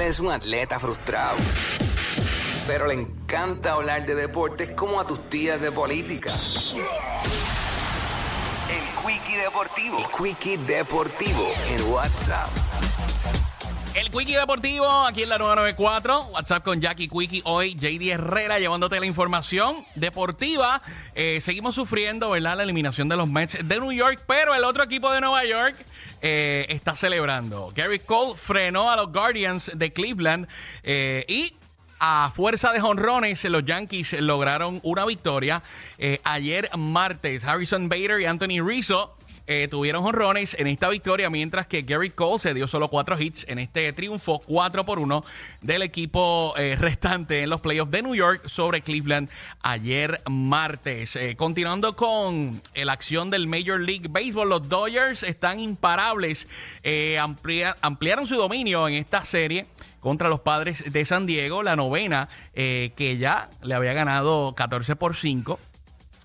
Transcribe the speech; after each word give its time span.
Él 0.00 0.06
es 0.06 0.18
un 0.18 0.30
atleta 0.30 0.78
frustrado, 0.78 1.36
pero 2.66 2.86
le 2.86 2.94
encanta 2.94 3.72
hablar 3.72 4.06
de 4.06 4.14
deportes 4.14 4.70
como 4.70 4.98
a 4.98 5.06
tus 5.06 5.28
tías 5.28 5.60
de 5.60 5.70
política. 5.70 6.32
El 8.70 9.06
Quickie 9.06 9.36
Deportivo. 9.36 9.98
El 9.98 10.06
Quickie 10.06 10.56
Deportivo 10.56 11.50
en 11.68 11.92
WhatsApp. 11.92 12.48
El 13.94 14.10
Quickie 14.10 14.38
Deportivo, 14.38 14.88
aquí 14.88 15.24
en 15.24 15.28
la 15.28 15.36
994, 15.36 16.28
WhatsApp 16.32 16.64
con 16.64 16.80
Jackie 16.80 17.08
Quickie. 17.08 17.42
Hoy 17.44 17.74
JD 17.74 18.12
Herrera 18.12 18.58
llevándote 18.58 18.98
la 19.00 19.04
información 19.04 19.84
deportiva. 19.96 20.80
Eh, 21.14 21.40
seguimos 21.42 21.74
sufriendo, 21.74 22.30
¿verdad? 22.30 22.56
La 22.56 22.62
eliminación 22.62 23.10
de 23.10 23.16
los 23.16 23.28
Mets 23.28 23.58
de 23.68 23.80
New 23.80 23.92
York, 23.92 24.22
pero 24.26 24.54
el 24.54 24.64
otro 24.64 24.82
equipo 24.82 25.12
de 25.12 25.20
Nueva 25.20 25.44
York 25.44 25.76
eh, 26.22 26.66
está 26.68 26.96
celebrando. 26.96 27.72
Gary 27.74 28.00
Cole 28.00 28.36
frenó 28.36 28.90
a 28.90 28.96
los 28.96 29.12
Guardians 29.12 29.70
de 29.74 29.92
Cleveland 29.92 30.48
eh, 30.82 31.24
y 31.28 31.54
a 31.98 32.32
fuerza 32.34 32.72
de 32.72 32.80
jonrones, 32.80 33.44
los 33.44 33.64
Yankees 33.64 34.14
lograron 34.14 34.80
una 34.82 35.04
victoria. 35.04 35.62
Eh, 35.98 36.18
ayer 36.24 36.70
martes, 36.76 37.44
Harrison 37.44 37.90
Bader 37.90 38.20
y 38.20 38.24
Anthony 38.24 38.66
Rizzo 38.66 39.14
eh, 39.52 39.66
tuvieron 39.68 40.04
jonrones 40.04 40.54
en 40.60 40.68
esta 40.68 40.88
victoria, 40.88 41.28
mientras 41.28 41.66
que 41.66 41.82
Gary 41.82 42.10
Cole 42.10 42.38
se 42.38 42.54
dio 42.54 42.68
solo 42.68 42.86
cuatro 42.86 43.20
hits 43.20 43.44
en 43.48 43.58
este 43.58 43.92
triunfo 43.92 44.38
4 44.46 44.84
por 44.86 45.00
1 45.00 45.24
del 45.60 45.82
equipo 45.82 46.54
eh, 46.56 46.76
restante 46.78 47.42
en 47.42 47.50
los 47.50 47.60
playoffs 47.60 47.90
de 47.90 48.02
New 48.02 48.14
York 48.14 48.46
sobre 48.48 48.80
Cleveland 48.82 49.28
ayer 49.60 50.20
martes. 50.30 51.16
Eh, 51.16 51.34
continuando 51.34 51.96
con 51.96 52.62
la 52.76 52.92
acción 52.92 53.28
del 53.30 53.48
Major 53.48 53.80
League 53.80 54.06
Baseball, 54.08 54.48
los 54.50 54.68
Dodgers 54.68 55.24
están 55.24 55.58
imparables. 55.58 56.46
Amplia- 57.20 57.76
ampliaron 57.82 58.28
su 58.28 58.36
dominio 58.36 58.86
en 58.86 58.94
esta 58.94 59.24
serie 59.24 59.66
contra 59.98 60.28
los 60.28 60.40
padres 60.42 60.84
de 60.86 61.04
San 61.04 61.26
Diego, 61.26 61.64
la 61.64 61.74
novena, 61.74 62.28
que 62.54 63.16
ya 63.18 63.50
le 63.64 63.74
había 63.74 63.94
ganado 63.94 64.54
14 64.54 64.94
por 64.94 65.16
5 65.16 65.58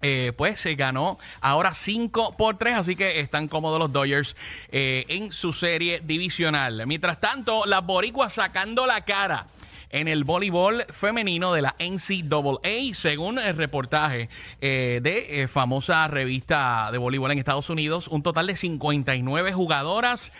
eh, 0.00 0.32
pues 0.36 0.60
se 0.60 0.76
ganó 0.76 1.18
ahora 1.40 1.74
5 1.74 2.36
por 2.36 2.56
3, 2.56 2.74
así 2.76 2.94
que 2.94 3.18
están 3.18 3.48
cómodos 3.48 3.80
los 3.80 3.92
Dodgers 3.92 4.36
eh, 4.70 5.04
en 5.08 5.32
su 5.32 5.52
serie 5.52 6.00
divisional. 6.04 6.86
Mientras 6.86 7.18
tanto, 7.18 7.66
las 7.66 7.84
boricuas 7.84 8.32
sacando 8.32 8.86
la 8.86 9.00
cara 9.04 9.46
en 9.90 10.06
el 10.06 10.22
voleibol 10.22 10.84
femenino 10.90 11.52
de 11.52 11.62
la 11.62 11.74
NCAA, 11.80 12.94
según 12.94 13.40
el 13.40 13.56
reportaje 13.56 14.28
eh, 14.60 15.00
de 15.02 15.48
famosa 15.48 16.06
revista 16.06 16.90
de 16.92 16.98
voleibol 16.98 17.32
en 17.32 17.38
Estados 17.38 17.68
Unidos, 17.68 18.06
un 18.06 18.22
total 18.22 18.46
de 18.46 18.56
59 18.56 19.52
jugadoras 19.52 20.30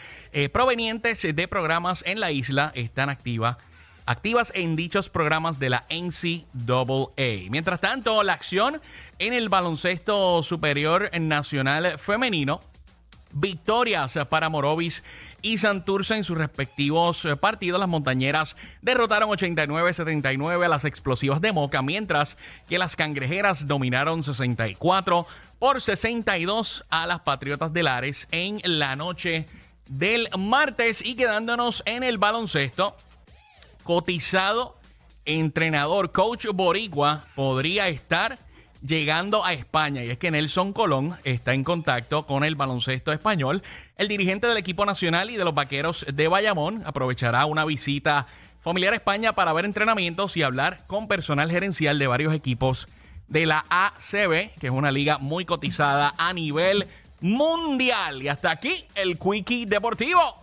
provenientes 0.52 1.22
de 1.22 1.48
programas 1.48 2.04
en 2.06 2.20
la 2.20 2.30
isla 2.30 2.70
están 2.74 3.08
activas 3.08 3.56
activas 4.08 4.50
en 4.54 4.74
dichos 4.74 5.10
programas 5.10 5.58
de 5.58 5.68
la 5.68 5.84
NCAA. 5.90 7.50
Mientras 7.50 7.78
tanto, 7.78 8.22
la 8.22 8.32
acción 8.32 8.80
en 9.18 9.34
el 9.34 9.50
baloncesto 9.50 10.42
superior 10.42 11.10
nacional 11.20 11.98
femenino, 11.98 12.60
victorias 13.32 14.14
para 14.30 14.48
Morovis 14.48 15.04
y 15.42 15.58
Santurce 15.58 16.16
en 16.16 16.24
sus 16.24 16.38
respectivos 16.38 17.28
partidos. 17.38 17.78
Las 17.78 17.88
montañeras 17.90 18.56
derrotaron 18.80 19.28
89-79 19.28 20.64
a 20.64 20.68
las 20.68 20.86
explosivas 20.86 21.42
de 21.42 21.52
Moca, 21.52 21.82
mientras 21.82 22.38
que 22.66 22.78
las 22.78 22.96
cangrejeras 22.96 23.68
dominaron 23.68 24.24
64 24.24 25.26
por 25.58 25.82
62 25.82 26.86
a 26.88 27.06
las 27.06 27.20
patriotas 27.20 27.74
de 27.74 27.82
Lares 27.82 28.26
en 28.30 28.62
la 28.64 28.96
noche 28.96 29.44
del 29.86 30.30
martes 30.38 31.04
y 31.04 31.14
quedándonos 31.14 31.82
en 31.84 32.02
el 32.04 32.16
baloncesto 32.16 32.96
cotizado 33.88 34.76
entrenador, 35.24 36.12
coach 36.12 36.44
boricua, 36.52 37.24
podría 37.34 37.88
estar 37.88 38.38
llegando 38.86 39.46
a 39.46 39.54
España. 39.54 40.04
Y 40.04 40.10
es 40.10 40.18
que 40.18 40.30
Nelson 40.30 40.74
Colón 40.74 41.16
está 41.24 41.54
en 41.54 41.64
contacto 41.64 42.26
con 42.26 42.44
el 42.44 42.54
baloncesto 42.54 43.12
español. 43.12 43.62
El 43.96 44.08
dirigente 44.08 44.46
del 44.46 44.58
equipo 44.58 44.84
nacional 44.84 45.30
y 45.30 45.38
de 45.38 45.44
los 45.46 45.54
vaqueros 45.54 46.04
de 46.12 46.28
Bayamón 46.28 46.82
aprovechará 46.84 47.46
una 47.46 47.64
visita 47.64 48.26
familiar 48.60 48.92
a 48.92 48.96
España 48.96 49.32
para 49.32 49.54
ver 49.54 49.64
entrenamientos 49.64 50.36
y 50.36 50.42
hablar 50.42 50.86
con 50.86 51.08
personal 51.08 51.50
gerencial 51.50 51.98
de 51.98 52.08
varios 52.08 52.34
equipos 52.34 52.88
de 53.26 53.46
la 53.46 53.64
ACB, 53.70 54.52
que 54.60 54.66
es 54.66 54.70
una 54.70 54.92
liga 54.92 55.16
muy 55.16 55.46
cotizada 55.46 56.12
a 56.18 56.34
nivel 56.34 56.86
mundial. 57.22 58.22
Y 58.22 58.28
hasta 58.28 58.50
aquí 58.50 58.84
el 58.94 59.18
Quickie 59.18 59.64
Deportivo. 59.64 60.42